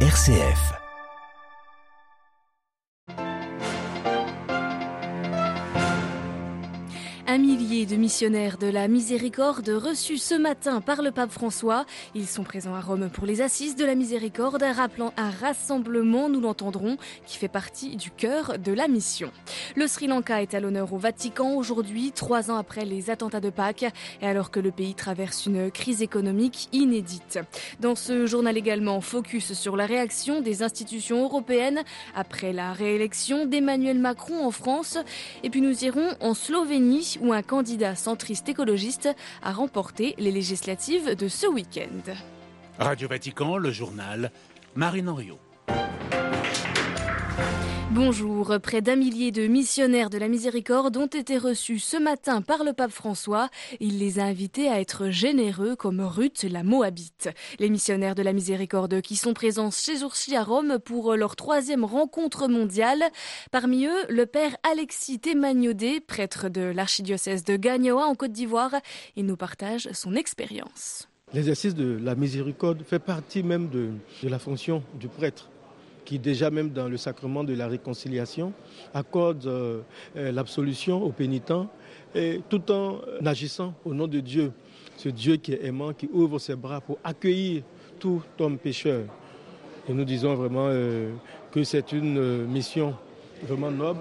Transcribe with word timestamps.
RCF. 0.00 0.85
Un 7.36 7.40
millier 7.40 7.84
de 7.84 7.96
missionnaires 7.96 8.56
de 8.56 8.66
la 8.66 8.88
Miséricorde 8.88 9.68
reçus 9.68 10.16
ce 10.16 10.34
matin 10.34 10.80
par 10.80 11.02
le 11.02 11.10
pape 11.10 11.30
François. 11.30 11.84
Ils 12.14 12.26
sont 12.26 12.44
présents 12.44 12.74
à 12.74 12.80
Rome 12.80 13.10
pour 13.12 13.26
les 13.26 13.42
assises 13.42 13.76
de 13.76 13.84
la 13.84 13.94
Miséricorde, 13.94 14.62
rappelant 14.62 15.12
un 15.18 15.28
rassemblement, 15.28 16.30
nous 16.30 16.40
l'entendrons, 16.40 16.96
qui 17.26 17.36
fait 17.36 17.48
partie 17.48 17.96
du 17.96 18.10
cœur 18.10 18.58
de 18.58 18.72
la 18.72 18.88
mission. 18.88 19.30
Le 19.74 19.86
Sri 19.86 20.06
Lanka 20.06 20.40
est 20.40 20.54
à 20.54 20.60
l'honneur 20.60 20.94
au 20.94 20.96
Vatican 20.96 21.52
aujourd'hui, 21.56 22.10
trois 22.12 22.50
ans 22.50 22.56
après 22.56 22.86
les 22.86 23.10
attentats 23.10 23.42
de 23.42 23.50
Pâques, 23.50 23.84
et 24.22 24.26
alors 24.26 24.50
que 24.50 24.58
le 24.58 24.70
pays 24.70 24.94
traverse 24.94 25.44
une 25.44 25.70
crise 25.70 26.00
économique 26.00 26.70
inédite. 26.72 27.38
Dans 27.80 27.96
ce 27.96 28.24
journal 28.24 28.56
également, 28.56 29.02
focus 29.02 29.52
sur 29.52 29.76
la 29.76 29.84
réaction 29.84 30.40
des 30.40 30.62
institutions 30.62 31.22
européennes 31.24 31.82
après 32.14 32.54
la 32.54 32.72
réélection 32.72 33.44
d'Emmanuel 33.44 33.98
Macron 33.98 34.42
en 34.42 34.50
France. 34.50 34.96
Et 35.42 35.50
puis 35.50 35.60
nous 35.60 35.84
irons 35.84 36.16
en 36.20 36.32
Slovénie 36.32 37.18
un 37.32 37.42
candidat 37.42 37.94
centriste 37.94 38.48
écologiste 38.48 39.08
a 39.42 39.52
remporté 39.52 40.14
les 40.18 40.32
législatives 40.32 41.14
de 41.14 41.28
ce 41.28 41.46
week-end. 41.46 42.12
Radio 42.78 43.08
Vatican, 43.08 43.56
le 43.56 43.70
journal, 43.70 44.30
Marine 44.74 45.08
Henriot. 45.08 45.38
Bonjour. 47.96 48.52
Près 48.62 48.82
d'un 48.82 48.94
millier 48.94 49.32
de 49.32 49.46
missionnaires 49.46 50.10
de 50.10 50.18
la 50.18 50.28
miséricorde 50.28 50.98
ont 50.98 51.06
été 51.06 51.38
reçus 51.38 51.78
ce 51.78 51.96
matin 51.96 52.42
par 52.42 52.62
le 52.62 52.74
pape 52.74 52.90
François. 52.90 53.48
Il 53.80 53.98
les 53.98 54.18
a 54.18 54.24
invités 54.24 54.68
à 54.68 54.82
être 54.82 55.08
généreux 55.08 55.76
comme 55.76 56.02
Ruth 56.02 56.42
la 56.42 56.62
Moabite. 56.62 57.30
Les 57.58 57.70
missionnaires 57.70 58.14
de 58.14 58.20
la 58.20 58.34
miséricorde 58.34 59.00
qui 59.00 59.16
sont 59.16 59.32
présents 59.32 59.70
chez 59.70 60.02
Oursi 60.02 60.36
à 60.36 60.44
Rome 60.44 60.78
pour 60.78 61.16
leur 61.16 61.36
troisième 61.36 61.86
rencontre 61.86 62.48
mondiale. 62.48 63.02
Parmi 63.50 63.86
eux, 63.86 64.04
le 64.10 64.26
père 64.26 64.54
Alexis 64.70 65.18
Témagnodé, 65.18 66.00
prêtre 66.00 66.50
de 66.50 66.60
l'archidiocèse 66.60 67.44
de 67.44 67.56
Gagnoa 67.56 68.04
en 68.04 68.14
Côte 68.14 68.32
d'Ivoire. 68.32 68.74
Il 69.16 69.24
nous 69.24 69.38
partage 69.38 69.88
son 69.94 70.14
expérience. 70.16 71.08
L'exercice 71.32 71.74
de 71.74 71.98
la 71.98 72.14
miséricorde 72.14 72.82
fait 72.82 72.98
partie 72.98 73.42
même 73.42 73.70
de 73.70 73.88
la 74.22 74.38
fonction 74.38 74.82
du 75.00 75.08
prêtre 75.08 75.48
qui 76.06 76.18
déjà 76.18 76.50
même 76.50 76.70
dans 76.70 76.88
le 76.88 76.96
sacrement 76.96 77.44
de 77.44 77.52
la 77.52 77.68
réconciliation 77.68 78.54
accorde 78.94 79.46
euh, 79.46 79.82
l'absolution 80.14 81.02
aux 81.02 81.12
pénitents 81.12 81.68
tout 82.48 82.72
en 82.72 83.00
agissant 83.26 83.74
au 83.84 83.92
nom 83.92 84.06
de 84.06 84.20
Dieu, 84.20 84.50
ce 84.96 85.10
Dieu 85.10 85.36
qui 85.36 85.52
est 85.52 85.66
aimant, 85.66 85.92
qui 85.92 86.08
ouvre 86.10 86.38
ses 86.38 86.56
bras 86.56 86.80
pour 86.80 86.96
accueillir 87.04 87.62
tout 87.98 88.22
homme 88.38 88.56
pécheur. 88.56 89.04
Et 89.86 89.92
nous 89.92 90.04
disons 90.04 90.34
vraiment 90.34 90.68
euh, 90.70 91.12
que 91.52 91.62
c'est 91.62 91.92
une 91.92 92.18
euh, 92.18 92.46
mission 92.46 92.94
vraiment 93.42 93.70
noble. 93.70 94.00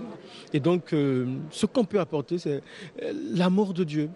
Et 0.54 0.60
donc, 0.60 0.94
euh, 0.94 1.26
ce 1.52 1.66
qu'on 1.66 1.86
peut 1.86 2.00
apporter, 2.00 2.38
c'est 2.38 2.62
euh, 3.02 3.14
l'amour 3.34 3.74
de 3.74 3.84
Dieu, 3.84 4.10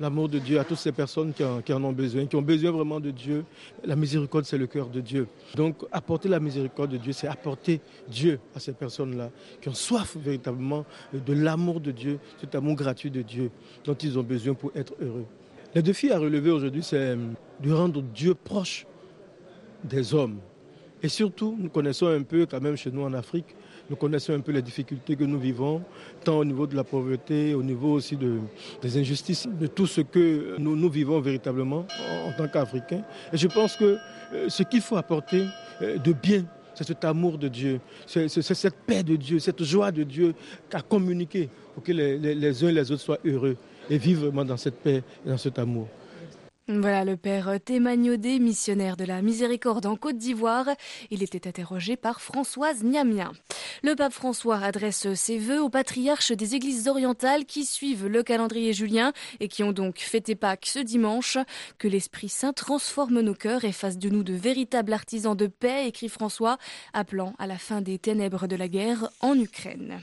l'amour 0.00 0.30
de 0.30 0.38
Dieu 0.38 0.58
à 0.58 0.64
toutes 0.64 0.78
ces 0.78 0.92
personnes 0.92 1.32
qui 1.34 1.44
en, 1.44 1.84
ont 1.84 1.92
besoin, 1.92 2.26
qui 2.26 2.34
ont 2.34 2.42
besoin 2.42 2.70
vraiment 2.70 2.98
de 2.98 3.10
Dieu. 3.10 3.44
La 3.84 3.94
miséricorde, 3.94 4.46
c'est 4.46 4.58
le 4.58 4.66
cœur 4.66 4.88
de 4.88 5.00
Dieu. 5.00 5.28
Donc, 5.54 5.76
apporter 5.92 6.28
la 6.28 6.40
miséricorde 6.40 6.90
de 6.90 6.96
Dieu, 6.96 7.12
c'est 7.12 7.28
apporter 7.28 7.80
Dieu 8.08 8.40
à 8.56 8.60
ces 8.60 8.72
personnes-là 8.72 9.30
qui 9.60 9.68
ont 9.68 9.74
soif 9.74 10.16
véritablement 10.16 10.86
de 11.12 11.32
l'amour 11.34 11.80
de 11.80 11.90
Dieu, 11.90 12.18
cet 12.40 12.54
amour 12.54 12.74
gratuit 12.74 13.10
de 13.10 13.20
Dieu 13.20 13.50
dont 13.84 13.94
ils 13.94 14.18
ont 14.18 14.22
besoin 14.22 14.54
pour 14.54 14.72
être 14.74 14.94
heureux. 15.00 15.26
Le 15.74 15.82
défi 15.82 16.10
à 16.10 16.18
relever 16.18 16.50
aujourd'hui, 16.50 16.82
c'est 16.82 17.16
de 17.60 17.72
rendre 17.72 18.02
Dieu 18.02 18.34
proche 18.34 18.86
des 19.84 20.14
hommes. 20.14 20.38
Et 21.02 21.08
surtout, 21.08 21.56
nous 21.58 21.68
connaissons 21.68 22.08
un 22.08 22.22
peu, 22.22 22.46
quand 22.46 22.60
même 22.60 22.76
chez 22.76 22.90
nous 22.90 23.02
en 23.02 23.12
Afrique, 23.12 23.54
nous 23.90 23.96
connaissons 23.96 24.34
un 24.34 24.40
peu 24.40 24.52
les 24.52 24.62
difficultés 24.62 25.16
que 25.16 25.24
nous 25.24 25.38
vivons, 25.38 25.82
tant 26.22 26.38
au 26.38 26.44
niveau 26.44 26.64
de 26.68 26.76
la 26.76 26.84
pauvreté, 26.84 27.54
au 27.54 27.62
niveau 27.62 27.94
aussi 27.94 28.16
de, 28.16 28.38
des 28.80 28.96
injustices, 28.96 29.48
de 29.48 29.66
tout 29.66 29.88
ce 29.88 30.00
que 30.00 30.54
nous, 30.58 30.88
vivons 30.88 31.20
véritablement 31.20 31.86
en, 32.26 32.32
tant 32.38 32.46
qu'Africains. 32.46 33.02
Et 33.32 33.36
je 33.36 33.48
pense 33.48 33.76
que 33.76 33.98
euh, 34.32 34.48
ce 34.48 34.62
qu'il 34.62 34.80
faut 34.80 34.96
apporter 34.96 35.44
euh, 35.82 35.98
de 35.98 36.12
bien, 36.12 36.44
c'est 36.72 36.84
cet 36.86 37.04
amour 37.04 37.36
de 37.36 37.48
Dieu, 37.48 37.80
c'est 38.06 38.28
cette 38.28 38.76
paix 38.86 39.02
de 39.02 39.16
Dieu, 39.16 39.40
cette 39.40 39.62
joie 39.64 39.90
de 39.90 40.04
Dieu 40.04 40.34
à 40.72 40.80
communiquer 40.80 41.48
pour 41.74 41.82
que 41.82 41.90
les 41.90 42.64
uns 42.64 42.68
et 42.68 42.72
les 42.72 42.92
autres 42.92 43.02
soient 43.02 43.18
heureux 43.24 43.56
et 43.90 43.98
vivent 43.98 44.20
vraiment 44.26 44.44
dans 44.44 44.56
cette 44.56 44.76
paix 44.76 45.02
et 45.26 45.28
dans 45.28 45.36
cet 45.36 45.58
amour. 45.58 45.88
Voilà 46.72 47.04
le 47.04 47.16
père 47.16 47.58
Thémagnodé, 47.64 48.38
missionnaire 48.38 48.96
de 48.96 49.04
la 49.04 49.22
Miséricorde 49.22 49.86
en 49.86 49.96
Côte 49.96 50.16
d'Ivoire. 50.16 50.66
Il 51.10 51.24
était 51.24 51.48
interrogé 51.48 51.96
par 51.96 52.20
Françoise 52.20 52.84
Niamien. 52.84 53.32
Le 53.82 53.96
pape 53.96 54.12
François 54.12 54.58
adresse 54.58 55.12
ses 55.14 55.38
vœux 55.38 55.60
aux 55.60 55.68
patriarches 55.68 56.30
des 56.30 56.54
églises 56.54 56.86
orientales 56.86 57.44
qui 57.44 57.64
suivent 57.64 58.06
le 58.06 58.22
calendrier 58.22 58.72
julien 58.72 59.12
et 59.40 59.48
qui 59.48 59.64
ont 59.64 59.72
donc 59.72 59.98
fêté 59.98 60.36
Pâques 60.36 60.66
ce 60.66 60.78
dimanche. 60.78 61.38
Que 61.78 61.88
l'Esprit 61.88 62.28
Saint 62.28 62.52
transforme 62.52 63.20
nos 63.20 63.34
cœurs 63.34 63.64
et 63.64 63.72
fasse 63.72 63.98
de 63.98 64.08
nous 64.08 64.22
de 64.22 64.34
véritables 64.34 64.92
artisans 64.92 65.36
de 65.36 65.48
paix, 65.48 65.88
écrit 65.88 66.08
François, 66.08 66.56
appelant 66.92 67.34
à 67.40 67.48
la 67.48 67.58
fin 67.58 67.80
des 67.80 67.98
ténèbres 67.98 68.46
de 68.46 68.54
la 68.54 68.68
guerre 68.68 69.10
en 69.22 69.36
Ukraine. 69.36 70.02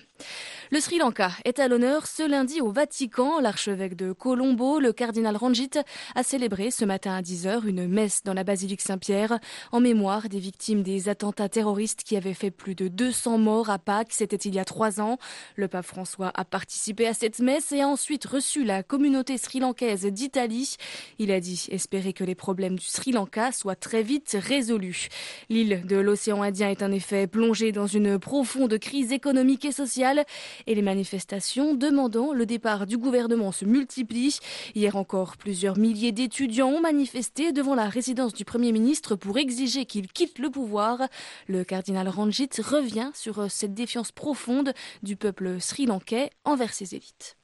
Le 0.69 0.81
Sri 0.81 0.97
Lanka 0.97 1.31
est 1.45 1.59
à 1.59 1.69
l'honneur 1.69 2.07
ce 2.07 2.27
lundi 2.27 2.59
au 2.59 2.71
Vatican. 2.73 3.39
L'archevêque 3.39 3.95
de 3.95 4.11
Colombo, 4.11 4.81
le 4.81 4.91
cardinal 4.91 5.37
Ranjit, 5.37 5.69
a 6.13 6.23
célébré 6.23 6.71
ce 6.71 6.83
matin 6.83 7.15
à 7.15 7.21
10h 7.21 7.65
une 7.65 7.87
messe 7.87 8.21
dans 8.23 8.33
la 8.33 8.43
basilique 8.43 8.81
Saint-Pierre 8.81 9.39
en 9.71 9.79
mémoire 9.79 10.27
des 10.27 10.39
victimes 10.39 10.83
des 10.83 11.07
attentats 11.07 11.47
terroristes 11.47 12.03
qui 12.03 12.17
avaient 12.17 12.33
fait 12.33 12.51
plus 12.51 12.75
de 12.75 12.89
200 12.89 13.37
morts 13.37 13.69
à 13.69 13.79
Pâques. 13.79 14.11
C'était 14.11 14.35
il 14.35 14.55
y 14.55 14.59
a 14.59 14.65
trois 14.65 14.99
ans. 14.99 15.17
Le 15.55 15.69
pape 15.69 15.85
François 15.85 16.33
a 16.35 16.43
participé 16.43 17.07
à 17.07 17.13
cette 17.13 17.39
messe 17.39 17.71
et 17.71 17.79
a 17.79 17.87
ensuite 17.87 18.25
reçu 18.25 18.65
la 18.65 18.83
communauté 18.83 19.37
sri-lankaise 19.37 20.05
d'Italie. 20.07 20.75
Il 21.17 21.31
a 21.31 21.39
dit 21.39 21.67
espérer 21.71 22.11
que 22.11 22.25
les 22.25 22.35
problèmes 22.35 22.77
du 22.77 22.85
Sri 22.85 23.13
Lanka 23.13 23.53
soient 23.53 23.77
très 23.77 24.03
vite 24.03 24.35
résolus. 24.37 25.07
L'île 25.47 25.83
de 25.85 25.95
l'océan 25.95 26.41
Indien 26.41 26.69
est 26.69 26.83
en 26.83 26.91
effet 26.91 27.25
plongée 27.25 27.71
dans 27.71 27.87
une 27.87 28.19
profonde 28.19 28.77
crise 28.79 29.13
économique 29.13 29.63
et 29.63 29.71
sociale 29.71 30.25
et 30.65 30.75
les 30.75 30.81
manifestations 30.81 31.75
demandant 31.75 32.33
le 32.33 32.45
départ 32.45 32.87
du 32.87 32.97
gouvernement 32.97 33.51
se 33.51 33.65
multiplient. 33.65 34.39
Hier 34.75 34.95
encore, 34.95 35.37
plusieurs 35.37 35.77
milliers 35.77 36.11
d'étudiants 36.11 36.69
ont 36.69 36.81
manifesté 36.81 37.51
devant 37.51 37.75
la 37.75 37.89
résidence 37.89 38.33
du 38.33 38.45
Premier 38.45 38.71
ministre 38.71 39.15
pour 39.15 39.37
exiger 39.37 39.85
qu'il 39.85 40.07
quitte 40.07 40.39
le 40.39 40.49
pouvoir. 40.49 41.01
Le 41.47 41.63
cardinal 41.63 42.09
Ranjit 42.09 42.49
revient 42.59 43.11
sur 43.13 43.51
cette 43.51 43.73
défiance 43.73 44.11
profonde 44.11 44.73
du 45.03 45.15
peuple 45.15 45.59
sri-lankais 45.59 46.29
envers 46.45 46.73
ses 46.73 46.95
élites. 46.95 47.37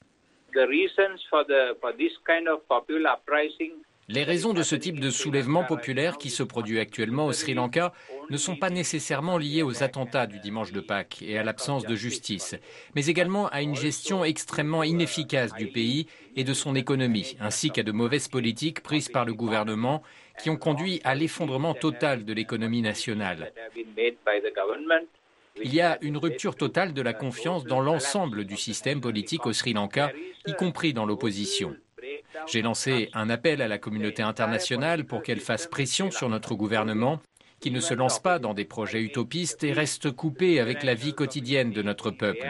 The 0.54 0.68
reasons 0.68 1.18
for, 1.30 1.46
the, 1.46 1.76
for 1.82 1.92
this 1.98 2.14
kind 2.26 2.48
of 2.48 2.62
popular 2.68 3.18
uprising 3.18 3.74
les 4.10 4.24
raisons 4.24 4.54
de 4.54 4.64
ce 4.64 4.76
type 4.76 5.00
de 5.00 5.10
soulèvement 5.10 5.64
populaire 5.64 6.18
qui 6.18 6.30
se 6.30 6.44
produit 6.44 6.80
actuellement 6.80 7.26
au 7.26 7.32
Sri 7.32 7.54
Lanka 7.54 7.94
ne 8.30 8.38
sont 8.38 8.56
pas 8.56 8.70
nécessairement 8.70 9.38
liées 9.38 9.64
aux 9.64 9.84
attentats 9.84 10.28
du 10.28 10.40
dimanche 10.40 10.72
de 10.72 10.80
Pâques 10.80 11.22
et 11.22 11.38
à 11.38 11.44
l'absence 11.44 11.86
de 11.86 11.96
justice, 11.96 12.56
mais 12.96 13.06
également 13.06 13.48
à 13.50 13.62
une 13.62 13.76
gestion 13.76 14.24
extrêmement 14.24 14.84
inefficace 14.84 15.54
du 15.54 15.68
pays 15.68 16.08
et 16.36 16.44
de 16.44 16.54
son 16.54 16.76
économie, 16.76 17.38
ainsi 17.40 17.70
qu'à 17.70 17.84
de 17.84 17.92
mauvaises 17.92 18.28
politiques 18.28 18.82
prises 18.82 19.10
par 19.10 19.26
le 19.26 19.34
gouvernement 19.34 20.02
qui 20.40 20.50
ont 20.50 20.58
conduit 20.58 21.00
à 21.04 21.16
l'effondrement 21.16 21.74
total 21.74 22.26
de 22.26 22.34
l'économie 22.34 22.82
nationale. 22.82 23.52
Il 25.62 25.74
y 25.74 25.82
a 25.82 26.00
une 26.02 26.18
rupture 26.18 26.56
totale 26.56 26.94
de 26.94 27.02
la 27.02 27.14
confiance 27.14 27.64
dans 27.64 27.80
l'ensemble 27.80 28.46
du 28.46 28.58
système 28.58 29.02
politique 29.02 29.46
au 29.46 29.54
Sri 29.54 29.74
Lanka, 29.74 30.12
y 30.48 30.54
compris 30.54 30.94
dans 30.94 31.06
l'opposition. 31.06 31.76
J'ai 32.48 32.62
lancé 32.62 33.10
un 33.14 33.30
appel 33.30 33.62
à 33.62 33.68
la 33.68 33.78
communauté 33.78 34.24
internationale 34.24 35.06
pour 35.06 35.22
qu'elle 35.22 35.40
fasse 35.40 35.68
pression 35.68 36.12
sur 36.12 36.28
notre 36.30 36.56
gouvernement, 36.56 37.20
qui 37.64 37.72
ne 37.72 37.80
se 37.80 37.94
lance 37.94 38.20
pas 38.20 38.40
dans 38.40 38.54
des 38.54 38.66
projets 38.66 39.02
utopistes 39.02 39.64
et 39.64 39.72
reste 39.72 40.12
coupé 40.12 40.60
avec 40.60 40.84
la 40.84 40.96
vie 40.96 41.14
quotidienne 41.14 41.72
de 41.72 41.82
notre 41.82 42.12
peuple. 42.12 42.46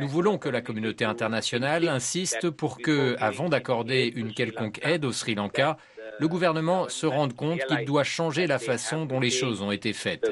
Nous 0.00 0.08
voulons 0.08 0.38
que 0.38 0.48
la 0.48 0.60
communauté 0.60 1.04
internationale 1.04 1.88
insiste 1.88 2.50
pour 2.50 2.78
que, 2.78 3.16
avant 3.18 3.48
d'accorder 3.48 4.12
une 4.14 4.32
quelconque 4.32 4.78
aide 4.84 5.04
au 5.04 5.10
Sri 5.10 5.34
Lanka, 5.34 5.76
le 6.20 6.28
gouvernement 6.28 6.88
se 6.88 7.06
rende 7.06 7.34
compte 7.34 7.64
qu'il 7.66 7.84
doit 7.84 8.04
changer 8.04 8.46
la 8.46 8.60
façon 8.60 9.04
dont 9.04 9.18
les 9.18 9.30
choses 9.30 9.62
ont 9.62 9.72
été 9.72 9.92
faites. 9.92 10.30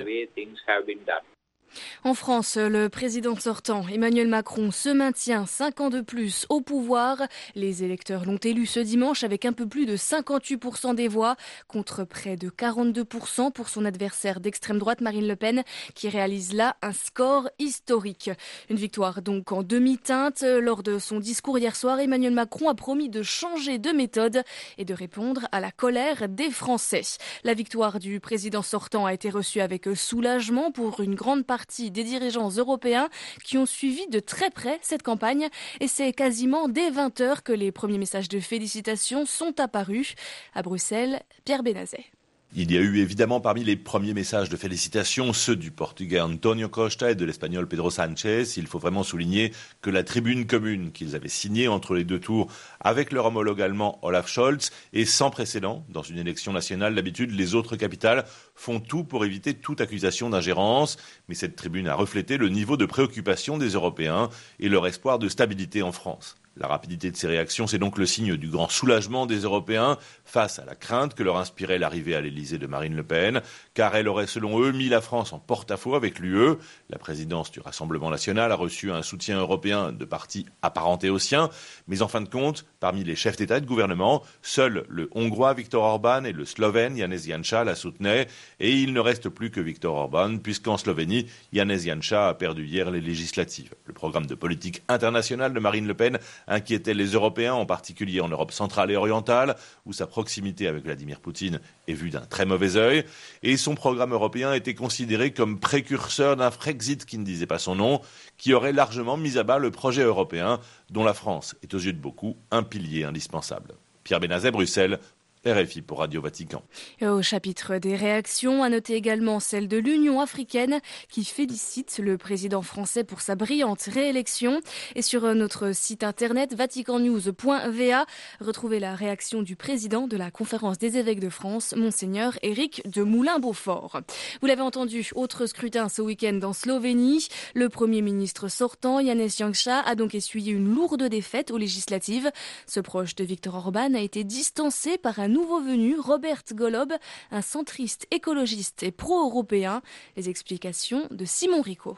En 2.05 2.14
France, 2.14 2.56
le 2.56 2.88
président 2.88 3.37
sortant 3.37 3.87
Emmanuel 3.88 4.28
Macron 4.28 4.70
se 4.70 4.88
maintient 4.88 5.46
cinq 5.46 5.81
ans 5.81 5.90
de 5.90 6.00
plus 6.00 6.46
au 6.49 6.61
pouvoir. 6.61 7.19
Les 7.55 7.84
électeurs 7.84 8.25
l'ont 8.25 8.38
élu 8.38 8.67
ce 8.67 8.81
dimanche 8.81 9.22
avec 9.22 9.44
un 9.44 9.52
peu 9.52 9.67
plus 9.67 9.87
de 9.87 9.96
58% 9.96 10.94
des 10.94 11.08
voix 11.08 11.37
contre 11.69 12.05
près 12.05 12.37
de 12.37 12.49
42% 12.49 13.52
pour 13.52 13.69
son 13.69 13.84
adversaire 13.84 14.40
d'extrême 14.40 14.78
droite 14.78 15.00
Marine 15.00 15.28
Le 15.28 15.37
Pen 15.37 15.62
qui 15.94 16.08
réalise 16.08 16.55
là 16.55 16.76
un 16.82 16.93
score 16.93 17.49
historique. 17.58 18.31
Une 18.69 18.76
victoire 18.76 19.23
donc 19.23 19.52
en 19.52 19.62
demi-teinte. 19.62 20.43
Lors 20.43 20.82
de 20.82 20.99
son 20.99 21.20
discours 21.20 21.58
hier 21.58 21.76
soir, 21.76 22.00
Emmanuel 22.00 22.32
Macron 22.32 22.69
a 22.69 22.75
promis 22.75 23.08
de 23.08 23.23
changer 23.23 23.78
de 23.78 23.90
méthode 23.90 24.43
et 24.78 24.84
de 24.84 24.94
répondre 24.94 25.46
à 25.52 25.61
la 25.61 25.70
colère 25.70 26.28
des 26.28 26.50
Français. 26.50 27.02
La 27.44 27.55
victoire 27.55 27.99
du 27.99 28.20
président 28.20 28.62
sortant 28.62 29.06
a 29.06 29.14
été 29.14 29.31
reçue 29.31 29.61
avec 29.61 29.88
soulagement 29.94 30.73
pour 30.73 31.00
une 31.00 31.14
grande 31.14 31.44
partie 31.44 31.59
des 31.78 32.04
dirigeants 32.04 32.50
européens 32.50 33.08
qui 33.44 33.58
ont 33.58 33.66
suivi 33.66 34.06
de 34.08 34.20
très 34.20 34.50
près 34.50 34.78
cette 34.82 35.02
campagne 35.02 35.48
et 35.80 35.88
c'est 35.88 36.12
quasiment 36.12 36.68
dès 36.68 36.90
20 36.90 37.20
heures 37.20 37.42
que 37.42 37.52
les 37.52 37.72
premiers 37.72 37.98
messages 37.98 38.28
de 38.28 38.40
félicitations 38.40 39.26
sont 39.26 39.58
apparus. 39.60 40.14
À 40.54 40.62
Bruxelles, 40.62 41.22
Pierre 41.44 41.62
Benazet. 41.62 42.04
Il 42.52 42.73
y 42.73 42.76
a 42.76 42.81
eu 42.81 42.99
évidemment 42.99 43.41
parmi 43.41 43.62
les 43.62 43.76
premiers 43.76 44.12
messages 44.12 44.49
de 44.49 44.56
félicitations 44.56 45.32
ceux 45.32 45.55
du 45.55 45.70
portugais 45.70 46.19
Antonio 46.19 46.69
Costa 46.69 47.08
et 47.08 47.14
de 47.14 47.25
l'espagnol 47.25 47.69
Pedro 47.69 47.91
Sanchez. 47.91 48.43
Il 48.56 48.67
faut 48.67 48.81
vraiment 48.81 49.05
souligner 49.05 49.52
que 49.82 49.91
la 49.91 50.02
tribune 50.02 50.49
commune 50.49 50.91
qu'ils 50.91 51.14
avaient 51.14 51.29
signée 51.29 51.69
entre 51.69 51.94
les 51.94 52.02
deux 52.02 52.19
tours 52.19 52.49
avec 52.81 53.12
leur 53.12 53.26
homologue 53.26 53.62
allemand 53.62 54.00
Olaf 54.02 54.26
Scholz 54.26 54.73
est 54.93 55.05
sans 55.05 55.31
précédent 55.31 55.85
dans 55.91 56.02
une 56.02 56.19
élection 56.19 56.52
nationale. 56.52 56.97
D'habitude, 56.97 57.31
les 57.31 57.55
autres 57.55 57.76
capitales 57.76 58.25
font 58.56 58.81
tout 58.81 59.05
pour 59.05 59.25
éviter 59.25 59.55
toute 59.55 59.81
accusation 59.81 60.29
d'ingérence, 60.29 60.97
mais 61.29 61.37
cette 61.37 61.55
tribune 61.55 61.87
a 61.87 61.94
reflété 61.94 62.37
le 62.37 62.49
niveau 62.49 62.76
de 62.76 62.85
préoccupation 62.85 63.58
des 63.58 63.75
Européens 63.75 64.29
et 64.58 64.69
leur 64.69 64.88
espoir 64.88 65.20
de 65.20 65.29
stabilité 65.29 65.82
en 65.82 65.93
France. 65.93 66.37
La 66.60 66.66
rapidité 66.68 67.10
de 67.10 67.16
ces 67.16 67.26
réactions, 67.26 67.66
c'est 67.66 67.78
donc 67.78 67.96
le 67.96 68.04
signe 68.04 68.36
du 68.36 68.48
grand 68.48 68.68
soulagement 68.68 69.24
des 69.24 69.38
Européens 69.38 69.96
face 70.26 70.58
à 70.58 70.66
la 70.66 70.74
crainte 70.74 71.14
que 71.14 71.22
leur 71.22 71.38
inspirait 71.38 71.78
l'arrivée 71.78 72.14
à 72.14 72.20
l'Élysée 72.20 72.58
de 72.58 72.66
Marine 72.66 72.94
Le 72.94 73.02
Pen, 73.02 73.40
car 73.72 73.96
elle 73.96 74.08
aurait, 74.08 74.26
selon 74.26 74.60
eux, 74.60 74.70
mis 74.70 74.90
la 74.90 75.00
France 75.00 75.32
en 75.32 75.38
porte-à-faux 75.38 75.94
avec 75.94 76.18
l'UE. 76.18 76.56
La 76.90 76.98
présidence 76.98 77.50
du 77.50 77.60
Rassemblement 77.60 78.10
national 78.10 78.52
a 78.52 78.56
reçu 78.56 78.92
un 78.92 79.00
soutien 79.00 79.38
européen 79.38 79.90
de 79.90 80.04
partis 80.04 80.44
apparentés 80.60 81.08
aux 81.08 81.18
siens, 81.18 81.48
mais 81.88 82.02
en 82.02 82.08
fin 82.08 82.20
de 82.20 82.28
compte, 82.28 82.66
parmi 82.78 83.04
les 83.04 83.16
chefs 83.16 83.36
d'État 83.36 83.56
et 83.56 83.62
de 83.62 83.66
gouvernement, 83.66 84.22
seuls 84.42 84.84
le 84.90 85.08
Hongrois 85.12 85.54
Viktor 85.54 85.82
Orban 85.82 86.24
et 86.24 86.32
le 86.32 86.44
Slovène 86.44 86.94
Janez 86.94 87.20
Janša 87.20 87.64
la 87.64 87.74
soutenaient, 87.74 88.28
et 88.58 88.72
il 88.72 88.92
ne 88.92 89.00
reste 89.00 89.30
plus 89.30 89.50
que 89.50 89.60
Viktor 89.60 89.94
Orban, 89.94 90.36
puisqu'en 90.36 90.76
Slovénie, 90.76 91.26
Janez 91.54 91.78
Janša 91.78 92.28
a 92.28 92.34
perdu 92.34 92.66
hier 92.66 92.90
les 92.90 93.00
législatives. 93.00 93.72
Le 93.86 93.94
programme 93.94 94.26
de 94.26 94.34
politique 94.34 94.82
internationale 94.88 95.54
de 95.54 95.60
Marine 95.60 95.86
Le 95.86 95.94
Pen 95.94 96.18
inquiétait 96.50 96.93
les 96.93 97.12
Européens, 97.12 97.55
en 97.55 97.64
particulier 97.64 98.20
en 98.20 98.29
Europe 98.29 98.52
centrale 98.52 98.91
et 98.91 98.97
orientale, 98.97 99.56
où 99.87 99.94
sa 99.94 100.06
proximité 100.06 100.67
avec 100.67 100.85
Vladimir 100.85 101.20
Poutine 101.20 101.61
est 101.88 101.94
vue 101.94 102.11
d'un 102.11 102.20
très 102.20 102.44
mauvais 102.44 102.76
œil, 102.76 103.05
et 103.43 103.56
son 103.56 103.75
programme 103.75 104.12
européen 104.12 104.52
était 104.52 104.75
considéré 104.75 105.32
comme 105.32 105.58
précurseur 105.58 106.37
d'un 106.37 106.50
Frexit 106.50 107.06
qui 107.06 107.17
ne 107.17 107.25
disait 107.25 107.47
pas 107.47 107.58
son 107.58 107.76
nom, 107.76 108.00
qui 108.37 108.52
aurait 108.52 108.73
largement 108.73 109.17
mis 109.17 109.38
à 109.38 109.43
bas 109.43 109.58
le 109.58 109.70
projet 109.70 110.02
européen, 110.02 110.61
dont 110.91 111.05
la 111.05 111.14
France 111.14 111.55
est 111.62 111.73
aux 111.73 111.79
yeux 111.79 111.93
de 111.93 111.99
beaucoup 111.99 112.37
un 112.50 112.62
pilier 112.62 113.05
indispensable. 113.05 113.75
Pierre 114.02 114.20
Benazet, 114.20 114.50
Bruxelles, 114.50 114.99
RFI 115.46 115.81
pour 115.81 116.00
Radio 116.00 116.20
Vatican. 116.20 116.62
Au 117.00 117.22
chapitre 117.22 117.78
des 117.78 117.96
réactions, 117.96 118.62
à 118.62 118.69
noter 118.69 118.94
également 118.94 119.40
celle 119.40 119.69
de 119.69 119.78
l'Union 119.78 120.20
africaine 120.20 120.81
qui 121.08 121.25
félicite 121.25 121.98
le 121.98 122.19
président 122.19 122.60
français 122.60 123.04
pour 123.04 123.22
sa 123.22 123.37
brillante 123.37 123.81
réélection. 123.82 124.60
Et 124.96 125.02
sur 125.02 125.34
notre 125.34 125.75
site 125.75 126.04
internet 126.04 126.52
vaticannews.va, 126.52 128.04
retrouvez 128.40 128.81
la 128.81 128.94
réaction 128.94 129.40
du 129.40 129.56
président 129.56 130.06
de 130.06 130.19
la 130.19 130.31
conférence 130.31 130.76
des 130.76 130.98
évêques 130.98 131.20
de 131.20 131.31
France, 131.31 131.75
monseigneur 131.75 132.38
Éric 132.42 132.82
de 132.90 133.02
Moulin-Beaufort. 133.02 134.02
Vous 134.42 134.46
l'avez 134.46 134.60
entendu, 134.60 135.08
autre 135.14 135.46
scrutin 135.46 135.88
ce 135.88 136.02
week-end 136.02 136.38
en 136.42 136.52
Slovénie. 136.52 137.28
Le 137.54 137.70
premier 137.70 138.02
ministre 138.02 138.48
sortant, 138.48 139.02
Janez 139.02 139.31
Janša, 139.31 139.81
a 139.81 139.94
donc 139.94 140.14
essuyé 140.14 140.52
une 140.52 140.75
lourde 140.75 141.04
défaite 141.04 141.50
aux 141.50 141.58
législatives. 141.58 142.31
Ce 142.66 142.81
proche 142.81 143.14
de 143.14 143.25
Viktor 143.25 143.54
Orban 143.54 143.94
a 143.94 144.00
été 144.00 144.22
distancé 144.22 144.98
par 144.98 145.19
un 145.19 145.29
nouveau 145.30 145.60
venu, 145.60 145.98
Robert 145.98 146.42
Golob, 146.52 146.92
un 147.30 147.42
centriste 147.42 148.06
écologiste 148.10 148.82
et 148.82 148.90
pro-européen. 148.90 149.82
Les 150.16 150.28
explications 150.28 151.06
de 151.10 151.24
Simon 151.24 151.62
Rico. 151.62 151.96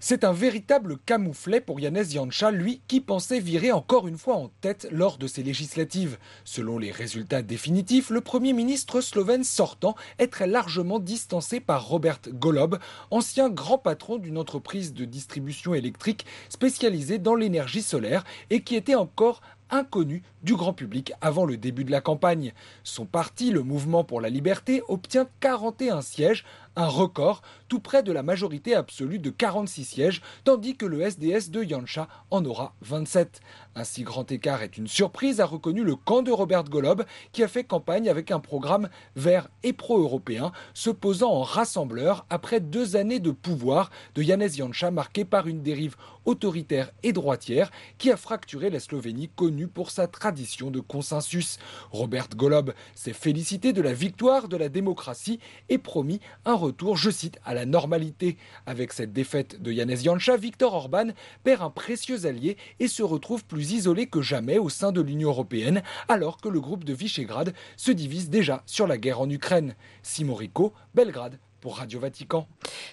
C'est 0.00 0.22
un 0.22 0.32
véritable 0.32 0.96
camouflet 0.96 1.60
pour 1.60 1.80
Janez 1.80 2.04
Janša, 2.04 2.52
lui 2.52 2.82
qui 2.86 3.00
pensait 3.00 3.40
virer 3.40 3.72
encore 3.72 4.06
une 4.06 4.16
fois 4.16 4.36
en 4.36 4.48
tête 4.60 4.86
lors 4.92 5.18
de 5.18 5.26
ces 5.26 5.42
législatives. 5.42 6.18
Selon 6.44 6.78
les 6.78 6.92
résultats 6.92 7.42
définitifs, 7.42 8.10
le 8.10 8.20
Premier 8.20 8.52
ministre 8.52 9.00
slovène 9.00 9.42
sortant 9.42 9.96
est 10.20 10.28
très 10.28 10.46
largement 10.46 11.00
distancé 11.00 11.58
par 11.58 11.88
Robert 11.88 12.20
Golob, 12.28 12.78
ancien 13.10 13.50
grand 13.50 13.78
patron 13.78 14.18
d'une 14.18 14.38
entreprise 14.38 14.94
de 14.94 15.04
distribution 15.04 15.74
électrique 15.74 16.26
spécialisée 16.48 17.18
dans 17.18 17.34
l'énergie 17.34 17.82
solaire 17.82 18.22
et 18.50 18.62
qui 18.62 18.76
était 18.76 18.94
encore 18.94 19.40
inconnu 19.70 20.22
du 20.42 20.54
grand 20.54 20.72
public 20.72 21.12
avant 21.20 21.44
le 21.44 21.56
début 21.56 21.84
de 21.84 21.90
la 21.90 22.00
campagne. 22.00 22.52
Son 22.84 23.06
parti, 23.06 23.50
le 23.50 23.62
Mouvement 23.62 24.04
pour 24.04 24.20
la 24.20 24.28
Liberté, 24.28 24.82
obtient 24.88 25.26
41 25.40 26.02
sièges, 26.02 26.44
un 26.78 26.86
record, 26.86 27.42
tout 27.66 27.80
près 27.80 28.04
de 28.04 28.12
la 28.12 28.22
majorité 28.22 28.76
absolue 28.76 29.18
de 29.18 29.30
46 29.30 29.84
sièges, 29.84 30.22
tandis 30.44 30.76
que 30.76 30.86
le 30.86 31.00
SDS 31.00 31.50
de 31.50 31.64
Yancha 31.64 32.06
en 32.30 32.44
aura 32.44 32.72
27. 32.82 33.40
Un 33.74 33.82
si 33.82 34.04
grand 34.04 34.30
écart 34.30 34.62
est 34.62 34.78
une 34.78 34.86
surprise, 34.86 35.40
a 35.40 35.44
reconnu 35.44 35.82
le 35.82 35.96
camp 35.96 36.22
de 36.22 36.30
Robert 36.30 36.64
Golob, 36.64 37.04
qui 37.32 37.42
a 37.42 37.48
fait 37.48 37.64
campagne 37.64 38.08
avec 38.08 38.30
un 38.30 38.38
programme 38.38 38.88
vert 39.16 39.48
et 39.64 39.72
pro-européen, 39.72 40.52
se 40.72 40.90
posant 40.90 41.32
en 41.32 41.42
rassembleur 41.42 42.26
après 42.30 42.60
deux 42.60 42.94
années 42.94 43.18
de 43.18 43.32
pouvoir 43.32 43.90
de 44.14 44.22
Janez 44.22 44.50
Janša 44.50 44.92
marqué 44.92 45.24
par 45.24 45.48
une 45.48 45.62
dérive 45.62 45.96
autoritaire 46.26 46.92
et 47.02 47.12
droitière 47.12 47.70
qui 47.96 48.12
a 48.12 48.16
fracturé 48.16 48.70
la 48.70 48.80
Slovénie 48.80 49.30
connue 49.34 49.66
pour 49.66 49.90
sa 49.90 50.06
tradition 50.06 50.70
de 50.70 50.80
consensus. 50.80 51.58
Robert 51.90 52.28
Golob 52.36 52.72
s'est 52.94 53.12
félicité 53.12 53.72
de 53.72 53.82
la 53.82 53.94
victoire 53.94 54.46
de 54.46 54.56
la 54.56 54.68
démocratie 54.68 55.40
et 55.68 55.78
promis 55.78 56.20
un 56.44 56.54
je 56.94 57.10
cite, 57.10 57.38
à 57.44 57.54
la 57.54 57.66
normalité. 57.66 58.36
Avec 58.66 58.92
cette 58.92 59.12
défaite 59.12 59.60
de 59.60 59.72
Janez 59.72 59.96
Janša, 59.96 60.36
Viktor 60.36 60.74
Orban 60.74 61.08
perd 61.44 61.62
un 61.62 61.70
précieux 61.70 62.26
allié 62.26 62.56
et 62.80 62.88
se 62.88 63.02
retrouve 63.02 63.44
plus 63.44 63.72
isolé 63.72 64.06
que 64.06 64.22
jamais 64.22 64.58
au 64.58 64.68
sein 64.68 64.92
de 64.92 65.00
l'Union 65.00 65.30
européenne, 65.30 65.82
alors 66.08 66.38
que 66.38 66.48
le 66.48 66.60
groupe 66.60 66.84
de 66.84 66.92
Visegrad 66.92 67.52
se 67.76 67.92
divise 67.92 68.30
déjà 68.30 68.62
sur 68.66 68.86
la 68.86 68.98
guerre 68.98 69.20
en 69.20 69.30
Ukraine. 69.30 69.74
Simon 70.02 70.34
Rico, 70.34 70.72
Belgrade, 70.94 71.38
pour 71.60 71.78
Radio 71.78 72.00
Vatican. 72.00 72.46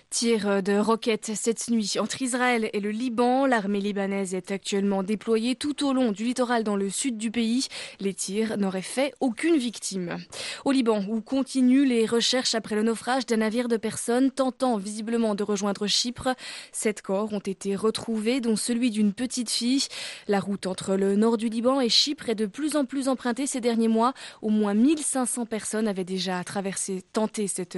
Tir 0.10 0.64
de 0.64 0.78
roquettes 0.78 1.32
cette 1.36 1.70
nuit 1.70 1.94
entre 2.00 2.22
Israël 2.22 2.70
et 2.74 2.80
le 2.80 2.92
Liban. 2.92 3.46
L'armée 3.46 3.80
libanaise 3.80 4.34
est 4.34 4.52
actuellement 4.52 5.04
déployée 5.04 5.56
tout 5.56 5.86
au 5.86 5.94
long 5.94 6.12
du 6.12 6.24
littoral 6.24 6.64
dans 6.64 6.76
le 6.76 6.90
sud 6.90 7.18
du 7.18 7.32
pays. 7.32 7.68
Les 8.00 8.14
tirs 8.14 8.58
n'auraient 8.58 8.82
fait 8.82 9.14
aucune 9.20 9.58
victime. 9.58 10.18
Au 10.64 10.72
Liban, 10.72 11.04
où 11.08 11.22
continuent 11.22 11.88
les 11.88 12.06
recherches 12.06 12.56
après 12.56 12.76
le 12.76 12.84
naufrage 12.84 13.26
d'un 13.26 13.38
navire 13.38 13.68
de 13.68 13.78
personnes 13.78 14.32
tentant 14.32 14.78
visiblement 14.78 15.36
de 15.36 15.44
rejoindre 15.44 15.88
Chypre, 15.88 16.30
sept 16.72 17.02
corps 17.02 17.34
ont 17.34 17.40
été 17.40 17.76
retrouvés, 17.76 18.42
dont 18.42 18.56
celui 18.56 18.90
d'une 18.90 19.14
petite 19.14 19.50
fille. 19.50 19.88
La 20.28 20.40
route 20.40 20.68
entre 20.68 20.96
le 20.96 21.16
nord 21.16 21.38
du 21.38 21.50
Liban 21.50 21.82
et 21.82 21.90
Chypre 21.90 22.30
est 22.30 22.36
de 22.36 22.46
plus 22.46 22.76
en 22.76 22.86
plus 22.86 23.08
empruntée 23.08 23.48
ces 23.48 23.62
derniers 23.62 23.88
mois. 23.88 24.14
Au 24.42 24.50
moins 24.50 24.74
1500 24.74 25.46
personnes 25.46 25.88
avaient 25.88 26.04
déjà 26.04 26.44
traversé, 26.44 27.04
tenté 27.14 27.48
cette 27.48 27.78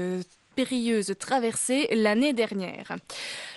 périlleuse 0.57 1.13
traversée 1.19 1.87
l'année 1.91 2.33
dernière. 2.33 2.95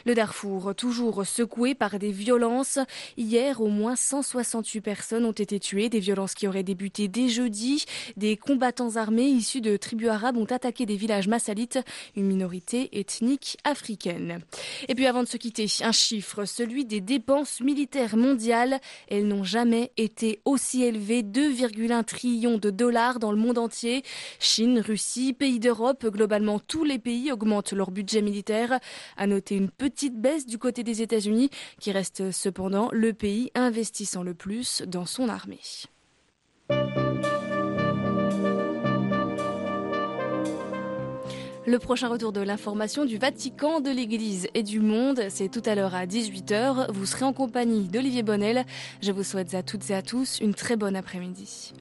Le 0.07 0.15
Darfour, 0.15 0.75
toujours 0.75 1.27
secoué 1.27 1.75
par 1.75 1.99
des 1.99 2.11
violences. 2.11 2.79
Hier, 3.17 3.61
au 3.61 3.69
moins 3.69 3.97
168 3.97 4.81
personnes 4.81 5.25
ont 5.25 5.33
été 5.33 5.61
tuées, 5.61 5.89
des 5.89 6.01
violences 6.01 6.35
qui 6.35 6.49
auraient 6.49 6.63
débuté 6.63 7.09
dès 7.09 7.29
jeudi. 7.29 7.85
Des 8.17 8.37
combattants 8.37 8.97
armés 8.97 9.29
issus 9.29 9.61
de 9.61 9.77
tribus 9.77 10.09
arabes 10.09 10.37
ont 10.37 10.45
attaqué 10.45 10.87
des 10.87 10.97
villages 10.97 11.29
massalites, 11.29 11.79
une 12.17 12.27
minorité 12.27 12.99
ethnique 12.99 13.59
africaine. 13.65 14.41
Et 14.89 14.95
puis 14.95 15.07
avant 15.07 15.23
de 15.23 15.29
se 15.29 15.37
quitter, 15.37 15.67
un 15.83 15.93
chiffre, 15.93 16.45
celui 16.45 16.85
des 16.85 17.01
dépenses 17.01 17.61
militaires 17.61 18.17
mondiales. 18.17 18.81
Elles 19.09 19.27
n'ont 19.27 19.45
jamais 19.45 19.93
été 19.97 20.41
aussi 20.45 20.83
élevées, 20.83 21.23
2,1 21.23 22.05
trillions 22.05 22.59
de 22.59 22.71
dollars 22.71 23.19
dans 23.19 23.33
le 23.33 23.39
monde 23.39 23.59
entier. 23.59 24.03
Chine, 24.39 24.81
Russie, 24.81 25.33
pays 25.33 25.61
d'Europe, 25.61 26.07
globalement 26.07 26.59
tous 26.59 26.85
les 26.85 26.99
pays 26.99 27.33
augmentent 27.33 27.73
leur 27.73 27.91
budget 27.91 28.23
militaire. 28.23 28.79
À 29.17 29.27
noter 29.27 29.57
une 29.57 29.71
petite 29.91 30.21
baisse 30.21 30.47
du 30.47 30.59
côté 30.59 30.83
des 30.83 31.03
États-Unis, 31.03 31.51
qui 31.79 31.93
reste 31.93 32.31
cependant 32.31 32.89
le 32.93 33.13
pays 33.13 33.51
investissant 33.55 34.23
le 34.23 34.35
plus 34.35 34.83
dans 34.87 35.07
son 35.07 35.29
armée. 35.29 35.61
Le 41.67 41.79
prochain 41.79 42.09
retour 42.09 42.33
de 42.33 42.41
l'information 42.41 43.05
du 43.05 43.19
Vatican, 43.19 43.81
de 43.81 43.91
l'Église 43.91 44.49
et 44.55 44.63
du 44.63 44.81
monde, 44.81 45.23
c'est 45.29 45.49
tout 45.49 45.63
à 45.67 45.75
l'heure 45.75 45.95
à 45.95 46.07
18h. 46.07 46.91
Vous 46.91 47.07
serez 47.07 47.25
en 47.25 47.33
compagnie 47.33 47.87
d'Olivier 47.87 48.23
Bonnel. 48.23 48.65
Je 49.03 49.13
vous 49.13 49.23
souhaite 49.23 49.55
à 49.55 49.63
toutes 49.63 49.89
et 49.91 49.95
à 49.95 50.03
tous 50.03 50.41
une 50.41 50.55
très 50.55 50.77
bonne 50.77 50.97
après-midi. 50.97 51.73